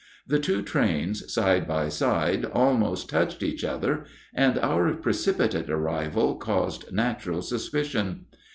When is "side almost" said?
1.89-3.07